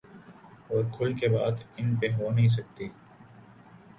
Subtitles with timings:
[0.69, 2.87] اورکھل کے بات ان پہ ہو نہیں سکتی۔